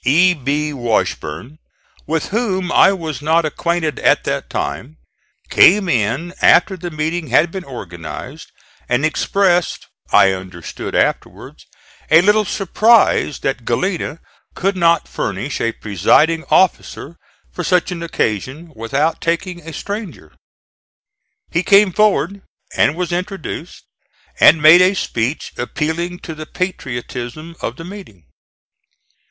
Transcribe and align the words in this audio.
E. 0.03 0.33
B. 0.33 0.73
Washburne, 0.73 1.59
with 2.07 2.29
whom 2.29 2.71
I 2.71 2.91
was 2.91 3.21
not 3.21 3.45
acquainted 3.45 3.99
at 3.99 4.23
that 4.23 4.49
time, 4.49 4.97
came 5.51 5.87
in 5.87 6.33
after 6.41 6.75
the 6.75 6.89
meeting 6.89 7.27
had 7.27 7.51
been 7.51 7.63
organized, 7.63 8.51
and 8.89 9.05
expressed, 9.05 9.89
I 10.11 10.31
understood 10.31 10.95
afterwards, 10.95 11.67
a 12.09 12.21
little 12.23 12.45
surprise 12.45 13.37
that 13.41 13.63
Galena 13.63 14.21
could 14.55 14.75
not 14.75 15.07
furnish 15.07 15.61
a 15.61 15.71
presiding 15.71 16.45
officer 16.49 17.17
for 17.53 17.63
such 17.63 17.91
an 17.91 18.01
occasion 18.01 18.73
without 18.75 19.21
taking 19.21 19.61
a 19.61 19.71
stranger. 19.71 20.33
He 21.51 21.61
came 21.61 21.93
forward 21.93 22.41
and 22.75 22.95
was 22.95 23.11
introduced, 23.11 23.83
and 24.39 24.63
made 24.63 24.81
a 24.81 24.95
speech 24.95 25.51
appealing 25.59 26.21
to 26.21 26.33
the 26.33 26.47
patriotism 26.47 27.55
of 27.61 27.75
the 27.75 27.85
meeting. 27.85 28.23